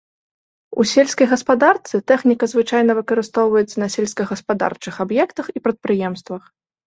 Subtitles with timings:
[0.83, 6.43] У сельскай гаспадарцы тэхніка звычайна выкарыстоўваецца на сельскагаспадарчых аб'ектах і прадпрыемствах.